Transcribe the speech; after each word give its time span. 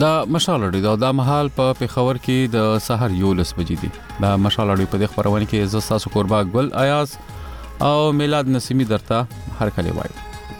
دا 0.00 0.10
مشال 0.34 0.60
اړې 0.66 0.80
دا 0.84 0.92
د 1.02 1.14
مهال 1.16 1.48
په 1.56 1.72
پیښور 1.78 2.18
کې 2.26 2.36
د 2.52 2.68
سحر 2.84 3.16
یولس 3.22 3.50
بجې 3.58 3.76
دي 3.82 3.90
دا 4.24 4.28
مشال 4.44 4.72
اړې 4.74 4.86
په 4.92 5.08
خبرونه 5.16 5.48
کې 5.50 5.72
زه 5.72 5.82
تاسو 5.92 6.12
قربا 6.14 6.38
ګل 6.54 6.70
آیاز 6.84 7.12
او 7.88 8.12
میلاد 8.20 8.52
نسیمی 8.54 8.86
درته 8.92 9.18
هر 9.58 9.74
کله 9.78 9.96
وایي 9.98 10.16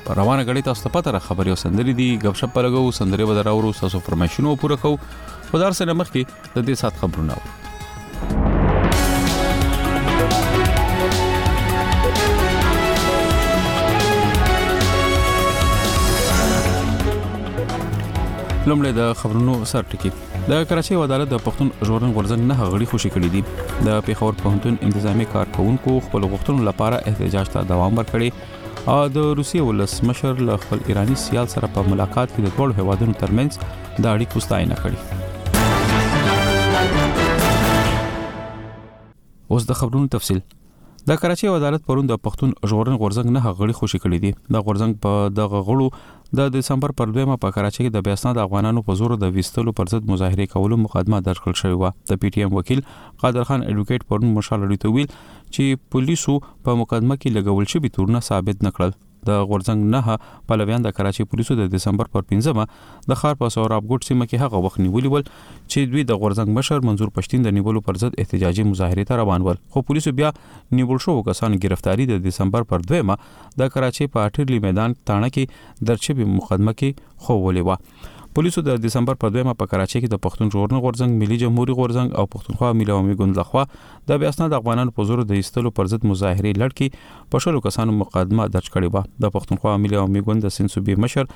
په 0.09 0.19
روانه 0.20 0.48
غړي 0.50 0.66
تاسو 0.69 0.84
ته 0.88 0.95
پته 0.98 1.23
خبرې 1.28 1.55
او 1.56 1.62
سندري 1.64 1.97
دي 2.02 2.11
غبشپ 2.27 2.55
پرګو 2.59 2.84
سندري 3.00 3.30
بدراورو 3.33 3.73
تاسو 3.80 4.05
فرمایشونه 4.11 4.56
پوره 4.66 4.78
کو 4.84 4.92
خدای 5.06 5.80
سره 5.83 5.98
مخ 6.02 6.14
کې 6.14 6.55
د 6.55 6.70
دې 6.70 6.84
سات 6.84 7.02
خبرونه 7.05 7.41
لومړی 18.70 18.92
د 19.01 19.06
خبرونو 19.20 19.52
سر 19.70 19.87
ټکی 19.92 20.10
د 20.51 20.59
کراچي 20.70 20.98
عدالت 21.05 21.30
د 21.30 21.41
پښتون 21.47 21.70
ژورن 21.88 22.12
غورځنګ 22.16 22.42
نه 22.51 22.66
غړي 22.73 22.88
خوشي 22.91 23.11
کړی 23.15 23.30
دي 23.34 23.41
د 23.87 23.97
پیښور 24.09 24.37
پوهنتون 24.42 24.74
انتظامی 24.88 25.27
کارکونکو 25.33 25.95
خپل 26.09 26.27
غوښتنو 26.33 26.66
لپاره 26.69 27.01
احتجاج 27.12 27.51
ته 27.55 27.62
دوام 27.70 27.98
ورکړي 28.01 28.91
او 28.95 28.98
د 29.16 29.27
روسي 29.41 29.62
ولسمشر 29.70 30.34
له 30.50 30.61
خپل 30.67 30.84
ایرانی 30.92 31.17
سیال 31.25 31.50
سره 31.56 31.72
په 31.78 31.92
ملاقات 31.94 32.36
کې 32.36 32.47
د 32.47 32.55
ټولو 32.59 32.77
هوادونو 32.83 33.19
ترمنځ 33.25 34.05
د 34.05 34.06
اړیکو 34.12 34.44
ستاینه 34.47 34.77
کړې 34.84 34.97
اوس 39.56 39.64
د 39.72 39.78
خبرونو 39.83 40.14
تفصيل 40.19 40.41
د 41.09 41.11
کراچي 41.20 41.47
عدالت 41.56 41.83
پرون 41.91 42.05
د 42.09 42.14
پښتون 42.25 42.50
ژغورن 42.70 42.94
غورځنګ 43.03 43.27
نه 43.37 43.41
غړي 43.59 43.75
خوشي 43.83 43.98
کړی 44.06 44.19
دي 44.25 44.31
د 44.56 44.59
غورځنګ 44.66 44.92
په 45.05 45.12
دغه 45.42 45.59
غړو 45.69 45.87
د 46.39 46.41
دسمبر 46.56 46.91
پر 46.98 47.09
2مه 47.14 47.36
په 47.45 47.50
کراچۍ 47.55 47.84
کې 47.84 47.92
د 47.95 48.03
بیاسنا 48.09 48.33
د 48.39 48.45
افغانانو 48.48 48.83
په 48.89 48.95
زور 49.00 49.14
د 49.23 49.33
ویستلو 49.36 49.73
پر 49.81 49.91
ضد 49.95 50.11
مظاهره 50.12 50.47
کولو 50.53 50.77
مقدمه 50.84 51.20
درکړل 51.28 51.59
شوې 51.62 51.78
و 51.81 51.91
د 52.11 52.20
پی 52.25 52.31
ټی 52.37 52.45
ایم 52.45 52.55
وکیل 52.59 52.83
قادر 53.25 53.48
خان 53.50 53.64
اډوکیټ 53.69 54.06
پرون 54.12 54.33
مشال 54.39 54.64
لري 54.67 54.81
ته 54.84 54.95
ویل 54.98 55.12
چې 55.12 55.84
پولیسو 55.97 56.39
په 56.47 56.81
مقدمه 56.83 57.20
کې 57.20 57.39
لګول 57.39 57.70
شوی 57.75 57.95
تورونه 57.98 58.27
ثابت 58.28 58.64
نکړل 58.69 58.97
د 59.28 59.30
غورځنګ 59.48 59.80
نه 59.94 60.16
پلویان 60.50 60.82
د 60.86 60.92
کراچي 60.98 61.24
پولیسو 61.32 61.54
د 61.60 61.66
دسمبر 61.74 62.10
پر 62.14 62.22
15مه 62.32 63.08
د 63.12 63.18
خار 63.22 63.34
په 63.42 63.48
سوراب 63.56 63.88
ګټ 63.92 64.08
سیمه 64.08 64.24
کې 64.30 64.42
هغه 64.44 64.62
وخت 64.66 64.78
نیولې 64.84 65.08
ول 65.14 65.24
چې 65.24 65.90
دوی 65.92 66.04
د 66.10 66.20
غورځنګ 66.22 66.56
مشر 66.58 66.86
منظور 66.90 67.12
پښتين 67.18 67.44
د 67.48 67.54
نیولو 67.58 67.80
پر 67.88 68.00
ضد 68.04 68.18
احتجاجي 68.24 68.64
مظاهره 68.70 69.08
ته 69.10 69.20
روان 69.22 69.46
ول 69.48 69.60
خو 69.76 69.84
پولیسو 69.91 70.14
بیا 70.22 70.30
نیول 70.80 71.02
شو 71.06 71.16
کسان 71.30 71.58
گرفتاری 71.66 72.06
د 72.12 72.22
دسمبر 72.28 72.68
پر 72.72 72.86
2مه 72.92 73.62
د 73.62 73.72
کراچي 73.76 74.10
په 74.16 74.30
اټرلی 74.30 74.62
میدان 74.68 74.96
تانه 75.12 75.34
کې 75.34 75.84
درچې 75.91 76.32
مقدمه 76.38 76.76
کې 76.84 77.28
خو 77.28 77.38
ولې 77.48 77.68
و 77.68 78.18
پولیسو 78.34 78.62
د 78.64 78.77
دسمبر 78.83 79.17
په 79.23 79.28
2مه 79.36 79.53
په 79.61 79.70
کراچۍ 79.70 80.00
کې 80.03 80.11
د 80.11 80.19
پښتون 80.25 80.50
ژغورن 80.55 80.77
غورځنګ 80.83 81.23
ملي 81.23 81.39
جمهوریت 81.42 81.78
غورځنګ 81.78 82.12
او 82.23 82.25
پښتونخوا 82.34 82.69
ملي 82.81 82.92
عوامي 82.97 83.17
ګوند 83.22 83.41
لخوا 83.41 83.64
د 84.11 84.20
بیا 84.25 84.28
اسناد 84.34 84.55
افغانانو 84.59 84.95
په 84.98 85.06
زور 85.09 85.22
د 85.31 85.41
ایستلو 85.41 85.72
پر 85.78 85.91
ضد 85.95 86.06
مظاهره 86.12 86.53
لړکی 86.62 87.03
په 87.34 87.42
شلو 87.47 87.62
کسانو 87.67 87.97
مقدمه 88.03 88.47
درج 88.59 88.70
کړې 88.75 88.89
و 89.00 89.27
د 89.27 89.34
پښتونخوا 89.39 89.75
ملي 89.87 90.00
عوامي 90.03 90.25
ګوند 90.31 90.47
د 90.48 90.55
سنسوبي 90.61 90.98
مشر 91.06 91.33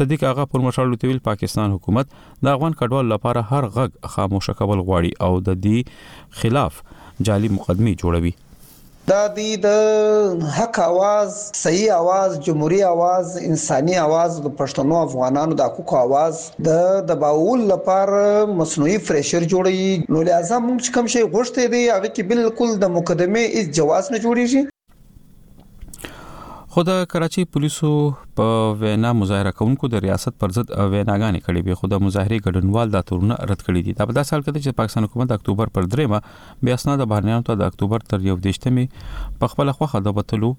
صدیق 0.00 0.24
اغا 0.32 0.46
پر 0.54 0.64
مشال 0.70 0.90
لوتویل 0.96 1.22
پاکستان 1.30 1.76
حکومت 1.78 2.12
د 2.16 2.52
افغان 2.56 2.78
کډوال 2.82 3.12
لپاره 3.16 3.44
هر 3.54 3.70
غږ 3.78 4.10
خاموش 4.16 4.50
کول 4.62 4.84
غواړي 4.88 5.30
او 5.30 5.32
د 5.50 5.62
دې 5.70 6.44
خلاف 6.44 6.82
جالي 7.30 7.56
مقدمه 7.60 7.96
جوړوي 7.96 8.36
دا 9.12 9.18
د 9.34 9.68
حق 10.56 10.74
आवाज 10.90 11.30
صحیح 11.64 11.88
आवाज 12.02 12.30
جمهوریت 12.46 12.86
आवाज 12.94 13.26
انساني 13.50 13.94
आवाज 14.06 14.30
د 14.44 14.46
پښتنو 14.60 14.94
افغانانو 15.06 15.52
د 15.54 15.60
حقوقو 15.70 15.94
आवाज 16.06 16.34
د 16.66 16.68
د 17.08 17.10
باول 17.22 17.60
لپاره 17.72 18.20
مصنوعي 18.60 18.98
فریشر 19.08 19.42
جوړي 19.52 19.82
نو 20.12 20.18
لازم 20.30 20.60
موږ 20.68 20.80
کوم 20.96 21.06
شی 21.12 21.22
غوښته 21.34 21.60
دي 21.74 21.82
هغه 21.94 22.08
کې 22.14 22.22
بالکل 22.30 22.68
د 22.76 22.84
مقدمه 22.98 23.42
هیڅ 23.56 23.68
جواز 23.80 24.04
نه 24.14 24.18
جوړیږي 24.24 24.62
خود 26.78 26.88
کراچي 27.10 27.42
پولیسو 27.54 27.88
په 28.38 28.50
وینا 28.80 29.10
مظاهره 29.20 29.52
کوونکو 29.60 29.84
د 29.92 29.94
ریاست 30.02 30.34
پر 30.42 30.48
ضد 30.56 30.68
ویناګانې 30.72 31.40
کړې 31.46 31.62
به 31.68 31.72
خود 31.78 31.92
مظاهره 32.02 32.36
ګډونوال 32.42 32.92
د 32.92 32.94
تورونه 33.08 33.34
رد 33.50 33.62
کړې 33.68 33.80
دي 33.86 33.92
دا 34.00 34.04
په 34.10 34.14
داسې 34.18 34.30
حال 34.36 34.42
کې 34.48 34.62
چې 34.66 34.74
پاکستان 34.80 35.04
حکومت 35.08 35.28
د 35.32 35.40
اکتوبر 35.40 35.66
پر 35.78 35.88
درېمه 35.94 36.20
بیا 36.68 36.76
اسناد 36.80 37.00
بهرنیانو 37.12 37.46
ته 37.48 37.56
د 37.62 37.70
اکتوبر 37.72 38.04
تر 38.12 38.20
18مې 38.20 39.08
په 39.40 39.50
خپل 39.54 39.72
خواخه 39.78 40.00
د 40.10 40.14
بتلو 40.20 40.50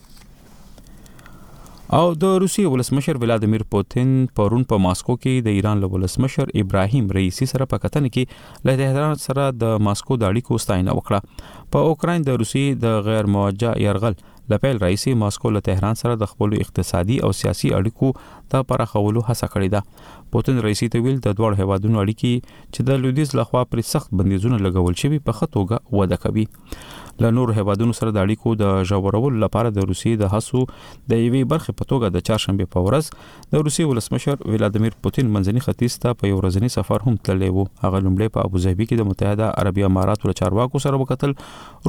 او 1.97 2.03
د 2.19 2.25
روسي 2.43 2.63
ولسمشر 2.73 3.17
ولادمیر 3.23 3.63
پوتین 3.73 4.13
پرون 4.39 4.63
په 4.69 4.77
ماسکو 4.85 5.17
کې 5.17 5.43
د 5.49 5.57
ایران 5.57 5.83
ولسمشر 5.95 6.53
ابراهیم 6.61 7.11
رئیسی 7.17 7.49
سره 7.51 7.67
په 7.73 7.83
کتنه 7.83 8.11
کې 8.15 8.65
له 8.69 8.79
تهران 8.83 9.21
سره 9.25 9.45
د 9.65 9.75
ماسکو 9.89 10.17
د 10.23 10.29
اړیکو 10.29 10.59
ستاینه 10.67 10.95
وکړه 10.99 11.67
په 11.75 11.91
اوکرين 11.91 12.25
د 12.29 12.39
روسي 12.45 12.63
د 12.85 12.97
غیر 13.09 13.29
موجه 13.35 13.75
يرغل 13.87 14.17
لپیل 14.55 14.81
رئیسی 14.87 15.15
ماسکو 15.25 15.53
له 15.59 15.65
تهران 15.69 16.01
سره 16.05 16.19
د 16.25 16.33
خپل 16.33 16.57
اقتصادي 16.63 17.19
او 17.29 17.31
سیاسي 17.43 17.75
اړیکو 17.81 18.41
د 18.57 18.67
پراخولو 18.73 19.27
هڅه 19.29 19.53
کړې 19.57 19.79
ده 19.79 20.29
پوتین 20.37 20.65
رئیسی 20.69 20.91
ته 20.97 21.05
ویل 21.09 21.21
د 21.29 21.39
دوه 21.43 21.53
هوادونو 21.63 22.01
اړیکې 22.07 22.57
چې 22.73 22.91
د 22.91 23.05
لویدیز 23.05 23.39
لخوا 23.43 23.65
پر 23.75 23.87
سخت 23.93 24.19
بندیزونه 24.23 24.65
لګول 24.67 25.01
شوي 25.05 25.23
په 25.31 25.41
خټوګه 25.43 26.01
وده 26.01 26.23
کوي 26.27 26.49
له 27.21 27.31
نور 27.37 27.51
هیوادونو 27.59 27.93
سره 27.99 28.15
د 28.17 28.23
اړیکو 28.27 28.55
د 28.63 28.71
جوړولو 28.91 29.41
لپاره 29.45 29.73
د 29.79 29.89
روسي 29.91 30.13
د 30.23 30.31
هڅو 30.35 30.63
د 31.13 31.25
یوې 31.25 31.43
برخې 31.53 31.75
په 31.81 31.91
توګه 31.93 32.13
د 32.17 32.25
چهارشنبه 32.29 32.71
په 32.75 32.85
ورځ 32.87 33.11
د 33.55 33.65
روسي 33.69 33.87
ولسمشر 33.91 34.45
ولادمیر 34.55 34.97
پوتین 35.07 35.33
منځني 35.37 35.65
ختیځ 35.67 35.99
ته 36.05 36.19
په 36.23 36.31
یو 36.33 36.39
ورځنی 36.41 36.73
سفر 36.77 37.07
هم 37.09 37.17
تللی 37.31 37.51
وو 37.57 37.67
هغه 37.67 38.05
لومړی 38.07 38.35
په 38.37 38.49
ابوظبي 38.49 38.87
کې 38.87 39.03
د 39.03 39.11
متحده 39.11 39.51
عربی 39.65 39.87
اماراتو 39.91 40.33
له 40.33 40.41
چارواکو 40.43 40.85
سره 40.87 41.03
وکتل 41.05 41.37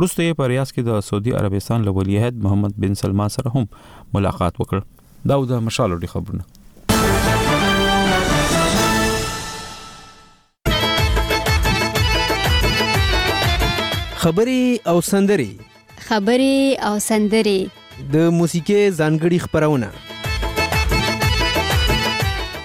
روسي 0.05 0.29
په 0.41 0.49
ریاض 0.55 0.73
کې 0.73 0.89
د 0.91 1.07
سعودي 1.11 1.37
عربستان 1.43 1.87
له 1.89 1.97
ولیعهد 1.99 2.43
محمد 2.47 2.79
بن 2.85 2.99
سلمان 3.05 3.35
سره 3.39 3.55
هم 3.55 3.87
ملاقات 4.19 4.59
وکړ 4.63 5.31
دا 5.33 5.39
د 5.53 5.65
مشالو 5.69 6.01
خبرونه 6.15 6.61
خبري 14.23 14.79
او 14.87 15.01
سندري 15.03 15.57
خبري 16.07 16.75
او 16.87 16.95
سندري 17.05 17.67
د 18.11 18.15
موسیقي 18.35 18.75
ځانګړي 18.99 19.39
خبرونه 19.45 19.89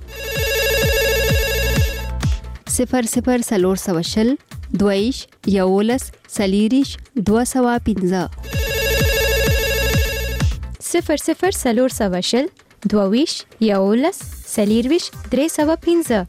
00 2.80 3.46
سلور 3.54 3.76
سوشل 3.88 4.30
20 4.40 4.55
دویش 4.80 5.28
یولس 5.48 6.12
سلیریش 6.28 6.98
دو 7.26 7.46
سوا 7.46 7.78
پینزا 7.86 8.28
سفر 10.80 11.18
سفر 11.18 11.52
سلور 11.52 11.90
سوا 11.90 12.20
شل 12.22 12.48
دواويش 12.90 13.44
یولس 13.62 14.20
سليرويش 14.46 15.12
دری 15.32 15.48
سوا 15.50 15.76
پینزا 15.76 16.26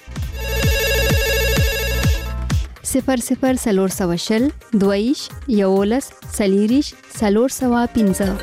سفر 2.83 3.17
سفر 3.17 3.55
سلور 3.56 3.88
سوا 3.88 4.17
شل 4.17 4.49
دویش 4.75 5.29
یولس 5.49 6.11
سلیریش 6.33 6.94
سلور 7.21 7.49
سوا 7.49 7.87
پینزا 7.94 8.37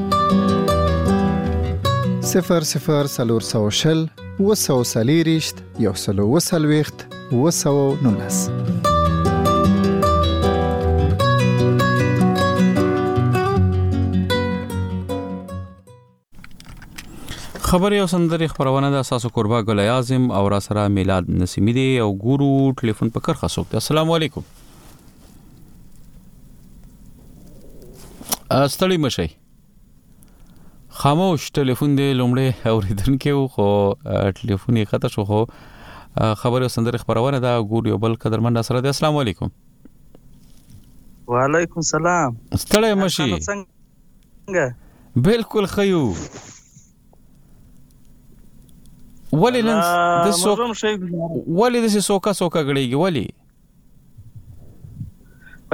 صفر 2.30 2.64
صفر 2.70 3.06
سلور 3.12 3.42
سو 3.48 3.60
شل 3.80 4.00
و 4.40 4.48
سو 4.62 4.78
سلیریشت 4.92 5.62
یو 5.82 5.92
سلو 6.04 6.26
و 6.32 6.40
سلویخت 6.46 7.04
و 7.32 7.36
سو 7.58 7.72
نولس 8.02 8.38
خبري 17.68 17.96
او 18.00 18.06
سندري 18.06 18.48
خبرونه 18.48 18.90
د 18.90 18.92
اساسو 19.04 19.28
قربا 19.38 19.58
ګل 19.62 19.80
اعظم 19.86 20.24
او 20.32 20.48
را 20.48 20.60
سره 20.68 20.88
میلاد 20.98 21.24
نسیمی 21.44 21.72
دی 21.80 21.88
او 21.98 22.08
ګورو 22.12 22.74
ټلیفون 22.82 23.08
په 23.14 23.20
کرخه 23.20 23.48
سوک 23.58 23.66
السلام 23.84 24.10
علیکم 24.18 24.44
ستړي 28.48 28.96
مشي 28.98 29.26
خاموش 31.02 31.50
ټلیفون 31.58 31.96
دی 31.98 32.12
لومړی 32.14 32.70
اوریدن 32.72 33.14
کې 33.24 33.30
وو 33.36 33.46
خو 33.54 33.68
ټلیفون 34.40 34.76
یې 34.80 34.90
قطع 34.90 35.08
شو 35.14 35.24
خو 35.30 35.38
خبره 36.42 36.68
سندره 36.74 36.98
خبرونه 37.04 37.38
دا 37.44 37.54
ګور 37.70 37.88
یو 37.92 37.98
بل 38.04 38.16
قدرمن 38.24 38.62
سره 38.68 38.80
دی 38.80 38.88
السلام 38.90 39.16
علیکم 39.22 39.52
وعلیکم 41.34 41.80
السلام 41.86 42.36
ستړي 42.64 42.92
مشي 43.04 43.28
څنګه 43.36 45.22
بالکل 45.28 45.66
خيو 45.76 46.02
ولی 49.44 49.62
نن 49.70 49.82
د 50.28 50.30
سوک 50.76 51.56
ولی 51.62 51.82
د 51.86 51.98
سوکا 52.08 52.34
سوکا 52.42 52.60
غړیږي 52.60 53.02
ولی 53.04 53.26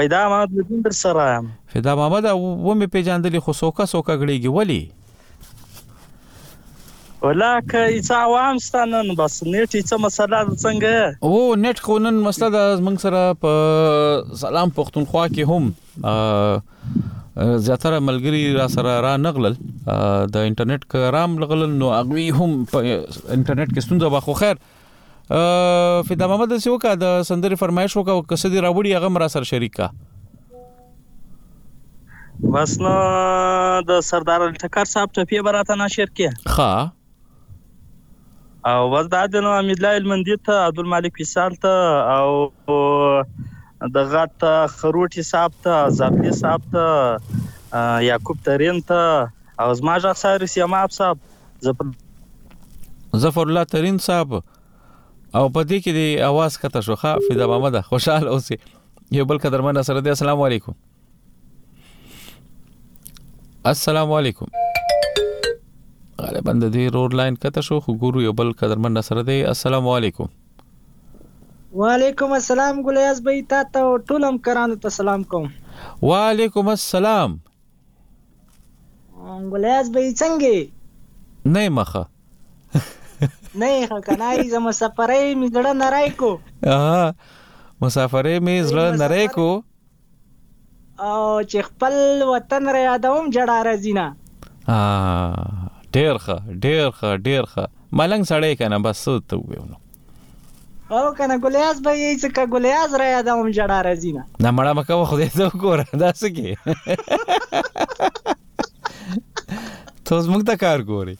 پیدا 0.01 0.23
ما 0.33 0.39
د 0.51 0.53
در 0.85 0.95
سره 0.99 1.25
یم 1.33 1.49
پیدا 1.73 1.93
محمد 1.99 2.25
و 2.37 2.39
مې 2.43 2.89
پیژندلې 2.93 3.41
خو 3.49 3.53
سوکا 3.59 3.87
سوکا 3.93 4.15
غړيږي 4.23 4.51
ولی 4.59 4.81
ولکه 7.25 7.83
ایڅ 7.95 8.11
عوام 8.19 8.61
ستنن 8.67 9.11
بس 9.19 9.35
نیټ 9.49 9.71
ایڅ 9.83 9.99
مسله 10.05 10.39
څنګه 10.47 10.95
او 11.31 11.35
نیټ 11.67 11.83
خو 11.89 11.99
نن 12.07 12.23
مسله 12.29 12.49
د 12.57 12.81
موږ 12.89 13.05
سره 13.07 13.21
په 13.45 13.53
سلام 14.47 14.73
پښتونخوا 14.81 15.27
کې 15.37 15.45
هم 15.53 15.65
زیاتره 17.69 17.97
ملګری 18.09 18.43
را 18.61 18.67
سره 18.79 18.93
را 19.09 19.13
نغلل 19.29 19.55
د 19.63 20.35
انټرنیټ 20.49 20.83
کرام 20.97 21.39
لغلل 21.47 21.77
نو 21.85 21.93
اغوی 22.03 22.29
هم 22.41 22.51
په 22.75 22.79
انټرنیټ 22.97 23.69
کې 23.71 23.89
ستوند 23.89 24.11
به 24.17 24.21
خو 24.29 24.35
خیر 24.45 24.57
ا 25.33 26.03
فدا 26.07 26.27
محمد 26.27 26.53
سیو 26.63 26.77
کا 26.85 26.93
د 27.01 27.05
سندري 27.27 27.55
فرمایش 27.59 27.93
وکاو 27.99 28.23
کسدي 28.31 28.63
راوړي 28.63 28.95
هغه 28.97 29.11
مرا 29.17 29.29
سره 29.35 29.49
شریک 29.51 29.75
کا 29.77 29.87
بس 32.57 32.73
نو 32.87 32.95
د 33.93 34.01
سردار 34.09 34.45
ټکر 34.65 34.89
صاحب 34.95 35.13
ټپی 35.21 35.41
براته 35.51 35.77
ناشر 35.85 36.11
کې 36.15 36.53
ها 36.57 36.75
او 38.73 38.91
بس 38.97 39.13
دا 39.15 39.23
د 39.39 39.47
نو 39.47 39.55
امید 39.63 39.85
لای 39.87 40.01
المندی 40.03 40.37
ته 40.51 40.61
عبدالملک 40.73 41.23
وسال 41.25 41.59
ته 41.69 41.89
او 42.19 42.37
د 42.51 44.05
غټ 44.19 44.39
خروټي 44.77 45.31
صاحب 45.33 45.59
ته 45.69 45.81
زافلی 46.05 46.35
صاحب 46.45 46.67
ته 46.79 46.87
یعقوب 48.11 48.43
ترين 48.53 48.83
ته 48.95 49.03
او 49.31 49.73
زما 49.83 49.99
ځخ 50.09 50.17
ساري 50.29 50.51
سیماب 50.61 50.99
صاحب 51.03 51.27
زفر 51.73 53.37
الله 53.51 53.71
ترين 53.77 54.09
صاحب 54.11 54.31
او 55.39 55.43
په 55.55 55.63
دې 55.71 55.79
کې 55.85 55.93
د 55.99 56.01
اواز 56.31 56.55
کته 56.61 56.81
شوخه 56.87 57.11
فدا 57.25 57.47
محمد 57.51 57.77
خوشاله 57.89 58.31
اوسې 58.37 59.17
یو 59.17 59.27
بل 59.33 59.39
قدر 59.45 59.63
من 59.67 59.79
سره 59.89 60.03
دی 60.07 60.11
السلام 60.13 60.41
علیکم 60.47 60.79
السلام 63.73 64.15
علیکم 64.17 64.57
غالبا 66.23 66.55
د 66.65 66.73
دې 66.77 66.87
روډ 66.97 67.17
لاين 67.23 67.39
کته 67.45 67.65
شو 67.69 67.79
خو 67.87 67.95
ګورو 68.05 68.25
یو 68.27 68.33
بل 68.43 68.51
قدر 68.63 68.83
من 68.87 69.03
سره 69.13 69.25
دی 69.31 69.37
السلام 69.55 69.89
علیکم 69.97 70.33
وعلیکم 71.83 72.33
السلام 72.43 72.83
ګلیاس 72.89 73.21
بھائی 73.29 73.43
تا 73.55 73.63
ته 73.77 73.97
ټولم 74.13 74.41
کرانو 74.49 74.81
ته 74.87 74.97
سلام 75.01 75.23
کوم 75.35 75.49
وعلیکم 76.13 76.73
السلام 76.79 77.39
ګلیاس 79.57 79.99
بھائی 79.99 80.15
څنګه 80.23 81.53
نه 81.57 81.69
مخه 81.81 82.09
نه 83.59 83.87
خلکنای 83.91 84.47
ز 84.51 84.55
مسافرې 84.55 85.35
می 85.39 85.49
زړه 85.51 85.73
نری 85.81 86.11
کو 86.19 86.39
ها 86.67 87.15
مسافرې 87.81 88.37
می 88.49 88.55
زړه 88.67 88.97
نری 89.01 89.25
کو 89.37 89.49
او 89.55 91.23
چې 91.43 91.59
خپل 91.69 91.95
وطن 92.29 92.67
را 92.77 92.83
یادوم 92.83 93.31
جړه 93.31 93.57
راځینا 93.69 94.07
ها 94.69 94.85
ډیر 95.95 96.15
ښه 96.25 96.37
ډیر 96.65 96.91
ښه 96.99 97.17
ډیر 97.25 97.43
ښه 97.53 97.67
ملنګ 98.03 98.23
سړی 98.33 98.57
کنه 98.63 98.79
بس 98.87 99.03
ته 99.29 99.37
ویونو 99.37 99.77
او 100.91 101.15
کنه 101.15 101.37
ګلیاز 101.43 101.83
به 101.83 101.91
یې 101.91 102.17
څه 102.23 102.29
ک 102.37 102.39
ګلیاز 102.57 102.91
را 102.95 103.07
یادوم 103.13 103.51
جړه 103.51 103.77
راځینا 103.91 104.23
نه 104.45 104.49
مړه 104.61 104.73
مکه 104.79 104.95
خو 105.11 105.17
دې 105.25 105.29
ته 105.37 105.43
وګوره 105.51 105.85
دا 106.07 106.11
څه 106.23 106.29
کې 106.39 106.51
ته 110.07 110.21
زموږ 110.27 110.43
د 110.51 110.53
کار 110.67 110.79
ګوري 110.95 111.17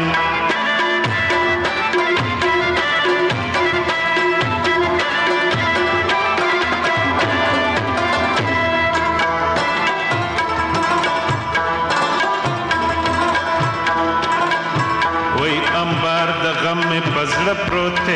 وای 15.37 15.57
انبار 15.83 16.28
د 16.45 16.47
غم 16.62 16.81
په 17.14 17.21
زړه 17.35 17.54
پروت 17.66 18.07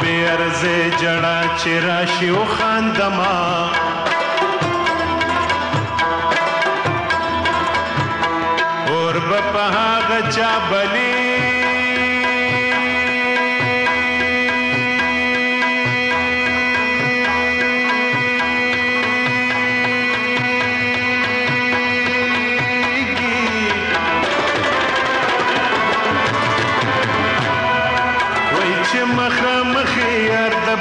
بے 0.00 0.12
عرض 0.30 0.62
جڑا 1.00 1.36
چرا 1.62 1.98
شیو 2.18 2.42
خاندما 2.56 3.30
اور 8.94 9.14
بپہا 9.30 9.90
غچا 10.08 10.56
بلی 10.70 11.19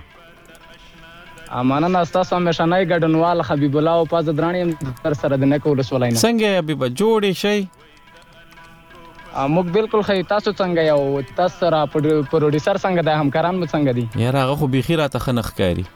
امانه 1.59 1.89
ناستا 1.93 2.23
سمشنای 2.31 2.87
ګډنوال 2.89 3.43
حبیب 3.49 3.77
الله 3.81 4.01
او 4.01 4.03
پاز 4.13 4.31
درانی 4.39 4.63
تر 5.03 5.15
سره 5.19 5.37
د 5.43 5.49
نکو 5.51 5.75
رسولای 5.81 6.09
نه 6.15 6.23
څنګه 6.23 6.49
حبیب 6.63 6.83
جوړی 7.03 7.39
شي 7.43 7.61
موږ 7.69 9.71
بالکل 9.77 10.03
خې 10.09 10.27
تاسو 10.33 10.51
څنګه 10.51 10.85
یو 10.89 10.99
تاسو 11.39 11.55
سره 11.63 11.81
پروډوسر 11.95 12.81
څنګه 12.87 13.07
د 13.11 13.21
همکاران 13.23 13.55
مو 13.61 13.65
څنګه 13.71 13.91
دي 14.01 14.25
یاره 14.25 14.43
هغه 14.43 14.59
خو 14.63 14.71
بيخي 14.75 14.99
راته 15.05 15.23
خنخ 15.29 15.49
کاری 15.61 15.87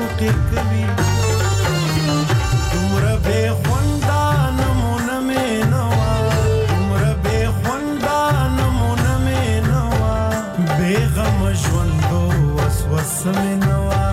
شوقي 0.00 0.26
کوي 0.54 0.84
دومره 2.72 3.14
به 3.26 3.40
خوندا 3.60 4.22
نمونه 4.58 5.16
مې 5.26 5.46
نوا 5.72 6.12
دومره 6.70 7.12
به 7.24 7.36
خوندا 7.58 8.20
نمونه 8.58 9.12
مې 9.24 9.44
نوا 9.68 10.14
بیغم 10.76 11.38
ژوندو 11.62 12.20
وسوسه 12.56 13.30
مې 13.40 13.52
نوا 13.66 14.04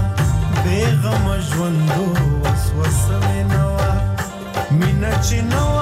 بیغم 0.63 1.25
ژوندو 1.49 2.03
وسوسه 2.43 3.15
مې 3.23 3.39
نوا 3.53 3.87
مینا 4.77 5.11
چې 5.25 5.37
نوا 5.53 5.76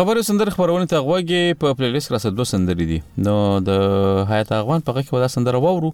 خبرو 0.00 0.22
سندر 0.22 0.50
خبرونه 0.56 0.86
ته 0.90 0.98
غوږی 0.98 1.54
په 1.60 1.74
پلی 1.76 1.90
لیست 1.92 2.12
را 2.12 2.18
سدو 2.24 2.44
سندرې 2.50 2.86
دي 2.90 2.98
نو 3.26 3.34
د 3.64 4.28
حیات 4.30 4.52
اغوان 4.58 4.80
په 4.86 4.94
کې 5.02 5.12
ودا 5.16 5.28
سندره 5.34 5.58
وورو 5.64 5.90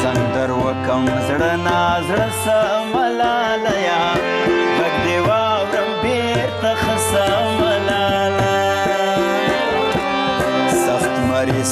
سندر 0.01 0.51
وکم 0.51 1.05
زړه 1.27 1.55
نازړه 1.55 2.29
سملال 2.49 3.63
یا 3.85 4.28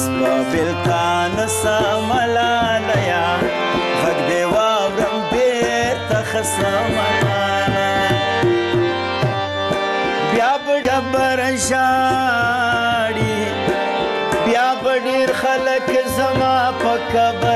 سپا 0.00 0.32
بلکان 0.52 1.34
ساملالایا 1.62 3.22
غږ 4.02 4.18
دې 4.28 4.42
واورم 4.54 5.16
بېرته 5.30 6.18
ښه 6.30 6.42
ساملانا 6.50 7.88
بیا 10.30 10.52
به 10.66 10.76
ډبره 10.86 11.50
ژاړي 11.68 13.38
بیا 14.46 14.68
به 14.82 14.94
ډېر 15.08 15.28
خلک 15.42 15.88
زما 16.18 16.56
په 16.82 16.92
کبر 17.12 17.47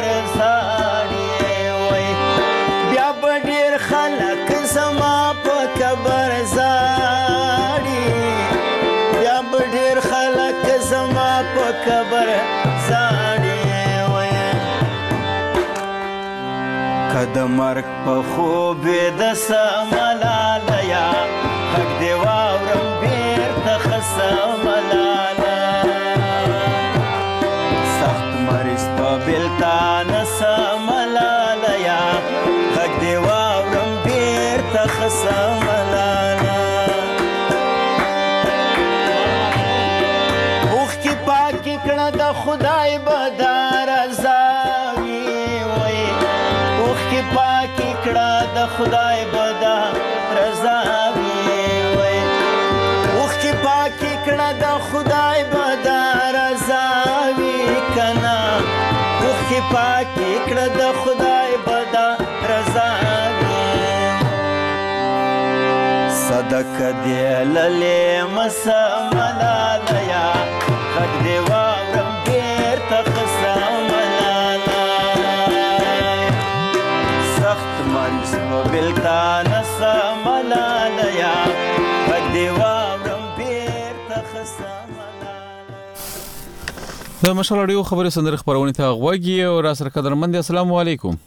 د 17.35 17.39
مرګ 17.59 17.87
په 18.05 18.15
خوب 18.31 18.81
د 19.19 19.23
سملالیا 19.47 21.05
حق 21.73 21.91
دی 22.01 22.13
واورم 22.23 22.87
بیرته 23.03 23.75
خسملالا 23.87 25.61
سخت 27.99 28.29
مریض 28.49 28.85
په 28.97 29.09
بلتان 29.27 30.11
سم 30.39 30.72
مخې 59.53 59.61
پاکې 59.75 60.31
کړه 60.47 60.67
د 60.79 60.81
خدای 61.01 61.51
بدا 61.67 62.09
رضا 62.51 62.89
صدق 66.27 66.71
دی 67.05 67.21
للې 67.55 68.01
مسملا 68.37 69.59
لیا 69.89 70.27
حق 70.95 71.13
دی 71.25 71.37
د 87.23 87.33
مشال 87.39 87.59
اړیو 87.63 87.83
خبرې 87.89 88.13
سندره 88.15 88.39
خبرونه 88.39 88.73
ته 88.77 88.95
غوږی 89.01 89.35
او 89.51 89.59
را 89.67 89.73
سره 89.81 89.91
قدرمند 89.99 90.39
السلام 90.41 90.71
علیکم 90.79 91.19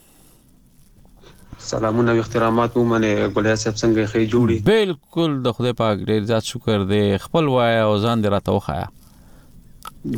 سلامونه 1.67 2.15
او 2.15 2.15
احترامات 2.23 2.73
مو 2.79 2.83
منه 2.89 3.29
ګولیا 3.35 3.53
صاحب 3.61 3.77
څنګه 3.83 4.11
خې 4.15 4.33
جوړي 4.33 4.67
بالکل 4.71 5.37
د 5.47 5.55
خدای 5.59 5.73
پاک 5.83 6.03
ډیر 6.11 6.25
زیات 6.33 6.49
شکر 6.55 6.83
دی 6.91 6.99
خپل 7.27 7.47
وای 7.55 7.77
او 7.85 7.93
ځان 8.07 8.25
دې 8.25 8.33
راته 8.35 8.57
وخایا 8.57 8.91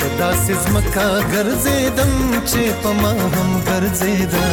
کدا 0.03 0.29
سز 0.45 0.65
مکا 0.75 1.07
ګرځېدم 1.35 2.13
چې 2.51 2.63
په 2.83 2.91
ما 3.03 3.13
هم 3.35 3.51
ګرځېدا 3.69 4.47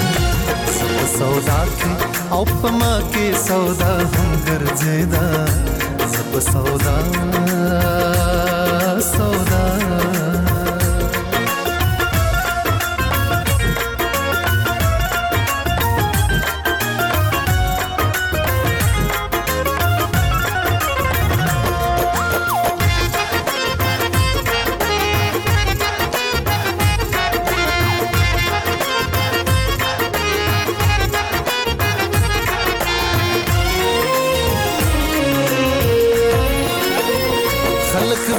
سودا 1.17 1.59
کې 1.77 1.93
او 2.33 2.43
په 2.61 2.69
ما 2.79 2.93
کې 3.11 3.27
سودا 3.47 3.91
هم 4.13 4.29
ګرځېدا 4.47 5.25
سب 6.13 6.31
سودا 6.51 6.97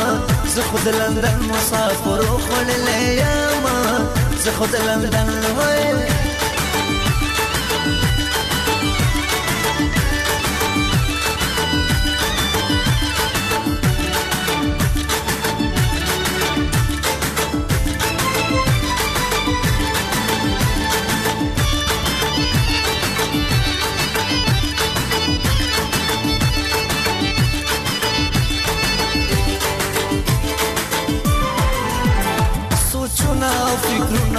زه 0.56 0.62
خود 0.62 0.88
لندن 0.88 1.40
مسافر 1.50 2.22
خوړلې 2.46 3.02
یم 3.20 3.66
زه 4.44 4.52
خود 4.58 4.74
لندن 4.88 5.30
وای 5.58 5.96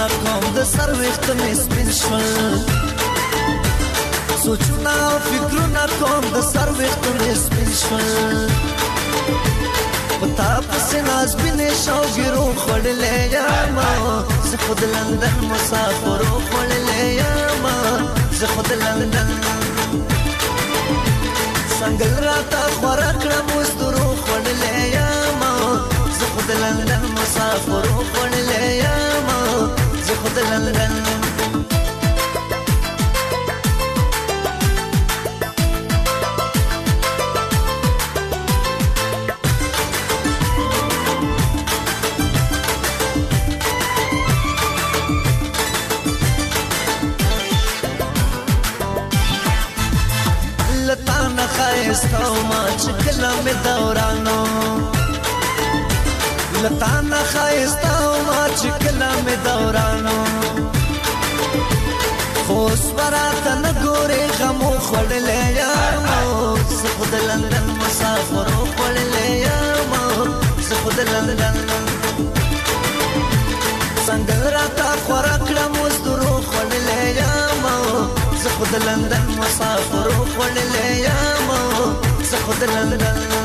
خیانت 0.07 0.23
کوم 0.27 0.43
د 0.55 0.57
سر 0.73 0.89
وخت 1.01 1.25
مې 1.37 1.51
سپین 1.63 1.89
شول 1.99 2.27
سوچونه 4.43 4.93
او 5.05 5.15
فکرونه 5.27 5.83
کوم 5.99 6.23
د 6.33 6.35
سر 6.51 6.69
وخت 6.79 7.03
مې 7.07 7.31
سپین 7.43 7.69
شول 7.81 8.07
پتا 10.21 10.49
پس 10.69 10.93
ناز 11.07 11.31
بنې 11.41 11.69
شوګرو 11.85 12.45
خړلې 12.61 13.17
یا 13.35 13.49
ما 13.77 13.91
زه 14.49 14.57
خود 14.65 14.81
لندن 14.95 15.37
مسافرو 15.51 16.33
خړلې 16.49 17.05
یا 17.19 17.33
ما 17.67 17.75
زه 18.39 18.45
خود 18.55 18.71
لندن 18.71 19.29
څنګه 19.45 22.09
راته 22.25 22.61
خوراکړه 22.77 23.39
مسترو 23.47 24.09
خړلې 24.25 24.83
یا 24.97 25.09
ما 25.45 25.53
زه 26.17 26.25
خود 26.35 26.49
لندن 26.65 27.03
مسافرو 27.17 27.97
خړلې 28.13 28.67
یا 28.83 28.95
ما 29.31 29.39
خذلها 30.15 30.57
الغن 30.57 31.03
خایستا 51.57 52.25
ما 52.49 52.61
چې 52.81 52.91
کله 53.05 53.31
مې 53.45 53.53
دورانو 53.65 54.42
لتا 56.63 56.89
نه 57.09 57.17
خایستا 57.33 57.93
ما 58.25 58.41
چې 58.59 58.69
کله 58.83 59.09
مې 59.25 59.35
دورانو 59.47 60.17
خوس 62.47 62.83
برات 62.99 63.45
نه 63.63 63.71
ګورې 63.83 64.23
غمو 64.39 64.71
خړلې 64.87 65.41
یار 65.61 65.95
مو 66.05 66.19
سپد 66.81 67.13
لندن 67.27 67.67
مسافر 67.81 68.47
خړلې 68.75 69.29
یار 69.47 69.77
مو 69.91 70.03
سپد 70.69 70.97
لندن 71.13 71.57
څنګه 74.07 74.37
راته 74.55 74.89
خوراکړه 75.05 75.65
مزدورو 75.77 76.33
خړلې 76.49 77.01
یار 77.21 77.49
مو 77.67 77.75
سپد 78.47 78.73
لندن 78.89 79.27
مسافر 79.39 80.09
خړلې 80.33 80.87
یار 81.07 81.35
مو 81.47 81.61
سپد 82.33 82.61
لندن 82.75 83.42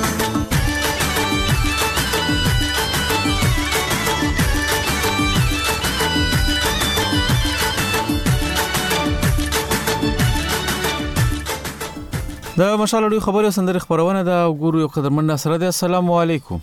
د 12.59 12.69
مشال 12.81 13.03
لوی 13.11 13.19
خبري 13.25 13.51
سندري 13.55 13.81
خبرونه 13.83 14.21
د 14.29 14.39
ګورو 14.61 14.79
یو 14.83 14.87
قدرمن 14.95 15.29
سره 15.43 15.57
د 15.63 15.67
السلام 15.73 16.07
علیکم 16.15 16.63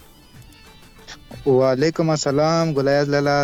وعلیکم 1.58 2.10
السلام 2.16 2.74
ګلایز 2.80 3.12
لالا 3.14 3.36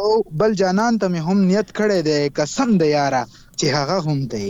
او 0.02 0.10
بل 0.40 0.52
جانان 0.62 0.92
ته 1.02 1.06
هم 1.28 1.38
نیت 1.50 1.68
کړی 1.78 2.00
دی 2.08 2.18
قسم 2.38 2.70
دی 2.82 2.88
یاره 2.98 3.22
چې 3.58 3.66
هغه 3.78 3.96
هم 4.06 4.18
دی 4.32 4.48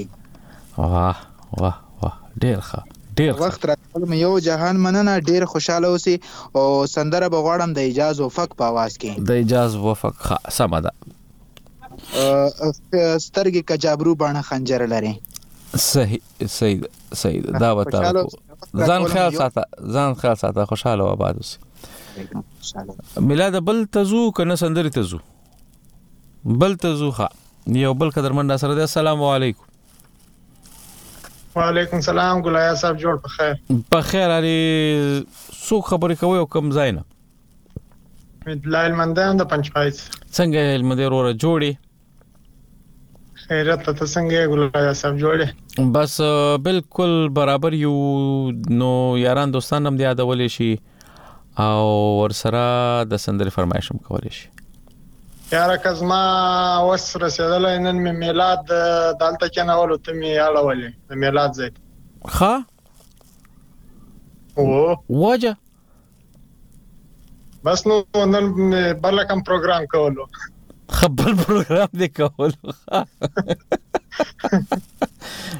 واه 0.78 1.18
واه 1.62 1.76
واه 2.00 2.16
ډیر 2.44 2.58
ښه 2.68 2.80
ډیر 3.18 3.32
وخت 3.40 3.64
راځم 3.68 4.12
یو 4.24 4.30
جهان 4.46 4.80
مننه 4.86 5.12
ډیر 5.32 5.44
خوشاله 5.52 5.90
اوسي 5.94 6.14
او 6.60 6.64
سندره 6.94 7.28
به 7.34 7.42
غواړم 7.46 7.74
د 7.78 7.80
اجازه 7.90 8.22
وفق 8.28 8.50
په 8.60 8.64
आवाज 8.72 8.92
کې 9.02 9.10
د 9.30 9.32
اجازه 9.44 9.76
وفق 9.84 10.16
سم 10.56 10.72
ده 10.86 10.92
سترګې 11.04 13.60
کجابرو 13.70 14.12
باندې 14.24 14.42
خنجر 14.50 14.82
لري 14.94 15.12
صحیح 15.84 16.50
صحیح 16.56 16.82
صحیح 17.22 17.40
دا 17.66 17.70
وتا 17.78 18.00
ځان 18.08 19.06
خیال 19.14 19.34
ساته 19.38 19.88
ځان 19.96 20.14
خیال 20.24 20.36
ساته 20.42 20.66
خوشاله 20.72 21.06
و 21.06 21.08
باد 21.22 21.40
اوسي 21.44 23.22
میلاد 23.30 23.56
بل 23.70 23.80
تزو 23.98 24.20
کنه 24.40 24.56
سندره 24.64 24.92
تزو 24.98 25.22
بل 26.64 26.76
تزو 26.86 27.10
ښا 27.20 27.30
یو 27.84 27.94
بل 28.04 28.10
قدرمن 28.18 28.54
سره 28.64 28.74
د 28.80 28.84
السلام 28.88 29.24
علیکم 29.30 29.65
وعلیکم 31.56 31.96
السلام 31.96 32.40
ګلایا 32.46 32.72
صاحب 32.78 32.98
جوړ 33.02 33.18
په 33.24 33.34
خیر 33.34 33.52
په 33.92 34.00
خیر 34.08 34.32
علي 34.38 34.56
څو 35.58 35.76
خبرې 35.90 36.16
کوي 36.22 36.40
او 36.40 36.48
کم 36.54 36.66
ځای 36.78 36.90
نه 36.96 38.56
بلال 38.64 38.96
مندان 38.98 39.40
د 39.42 39.46
پنځپایس 39.52 40.00
څنګه 40.08 40.80
المدیر 40.80 41.16
وره 41.18 41.32
جوړي 41.44 41.70
خیرت 43.44 43.86
ته 43.86 44.08
څنګه 44.10 44.44
ګلایا 44.54 44.92
صاحب 45.00 45.22
جوړي 45.24 45.88
بس 45.96 46.18
بالکل 46.66 47.16
برابر 47.40 47.78
یو 47.80 47.94
نو 48.84 48.90
یاران 49.22 49.56
دوستان 49.56 49.86
هم 49.92 50.02
دی 50.02 50.06
یادول 50.08 50.44
شي 50.58 50.68
او 51.68 51.88
ورسره 52.18 52.66
د 53.14 53.24
سندري 53.26 53.56
فرمایشم 53.58 54.04
کول 54.10 54.30
شي 54.40 54.55
یاره 55.52 55.78
که 55.82 55.92
زما 55.94 56.14
اوس 56.78 57.16
رسېدلی 57.16 57.78
نن 57.78 58.04
مې 58.04 58.10
میلاد 58.18 58.64
دلته 59.20 59.48
کېنولو 59.48 59.96
ته 60.04 60.12
مې 60.12 60.34
اړولې 60.44 60.92
د 61.10 61.14
میلاد 61.14 61.50
ځای 61.58 61.70
ښه 62.38 62.64
او 64.56 64.96
وجه 65.08 65.56
بس 67.64 67.86
نو 67.86 67.94
نن 68.30 68.46
بل 69.06 69.22
کوم 69.30 69.44
پروګرام 69.50 69.82
کولو 69.94 70.24
خپل 71.00 71.32
پروګرام 71.42 71.90
دې 72.02 72.08
کولو 72.22 72.64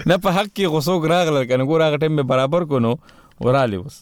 نه 0.09 0.15
په 0.23 0.29
حق 0.35 0.49
کې 0.55 0.65
غوسو 0.73 0.99
غراغل 1.03 1.37
کنه 1.49 1.63
ګور 1.69 1.81
هغه 1.81 1.97
ټیم 2.01 2.15
به 2.15 2.23
برابر 2.33 2.61
کو 2.69 2.79
نو 2.85 2.93
ورالی 3.41 3.77
وس 3.77 3.97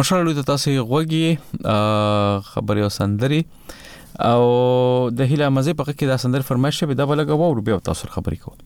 مشر 0.03 0.23
لوی 0.25 0.35
ته 0.37 0.43
تاسو 0.47 0.71
غوږی 0.91 1.39
خبري 2.51 2.83
او 2.85 2.89
سندري 2.95 3.39
او 4.33 4.43
د 5.21 5.31
هیله 5.31 5.49
مزه 5.59 5.77
په 5.81 5.97
کې 5.97 6.13
دا 6.13 6.17
سندر 6.25 6.47
فرمایشه 6.53 6.91
به 6.93 6.99
دا 7.01 7.07
بلګه 7.11 7.39
وو 7.39 7.65
بیا 7.69 7.79
تاسو 7.91 8.09
خبري 8.15 8.37
کوو 8.47 8.57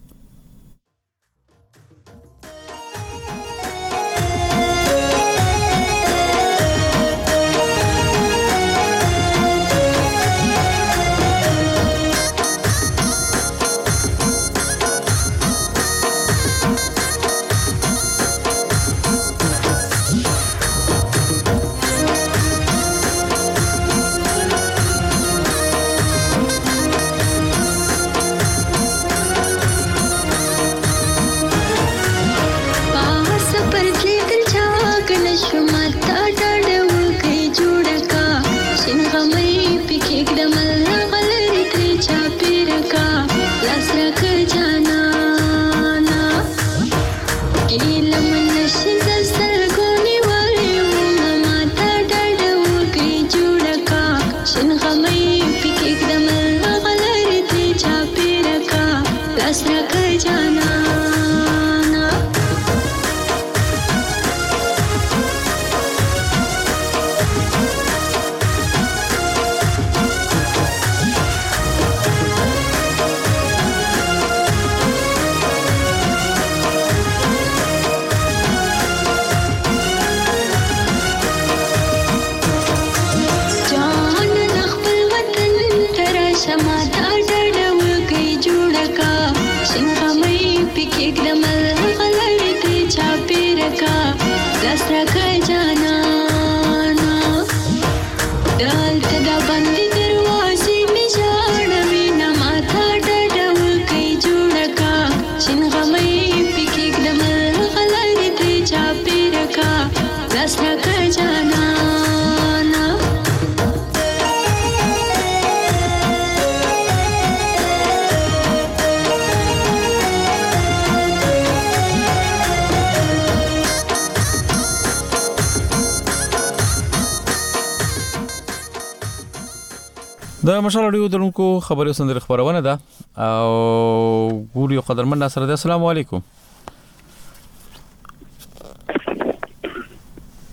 رادیو 131.06 131.18
درونکو 131.18 131.60
خبري 131.60 131.92
سندره 131.92 132.18
خبرونه 132.20 132.60
ده 132.60 132.78
او 133.22 134.46
ګوري 134.54 134.78
قدرمن 134.80 135.18
ناصر 135.18 135.44
ده 135.46 135.50
السلام 135.52 135.84
علیکم 135.84 136.18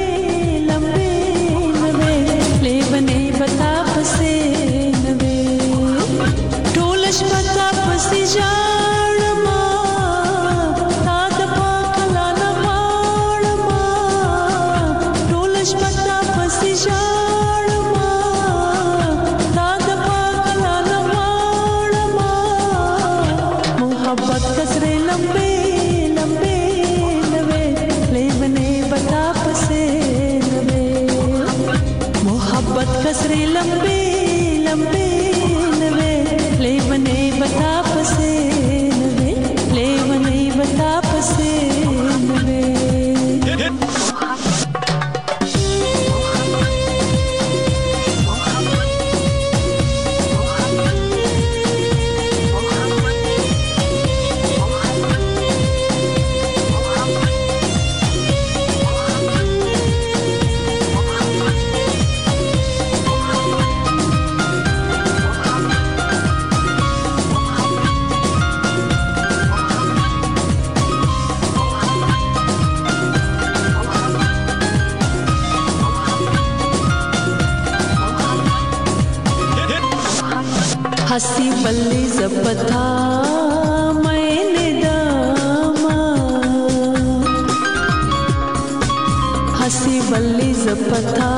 ملي 90.14 90.50
زپتا 90.64 91.28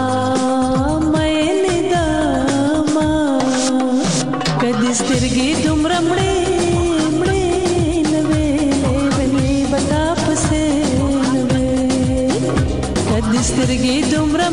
مې 1.12 1.34
نداما 1.64 3.04
کدي 4.60 4.90
سترګې 5.00 5.48
دومره 5.64 5.98
مړې 6.08 6.36
مړې 7.18 7.46
نوې 8.10 8.50
وني 9.14 9.54
بتا 9.70 10.04
پسې 10.24 10.66
نوې 11.34 11.70
کدي 13.08 13.38
سترګې 13.48 13.96
دومره 14.12 14.45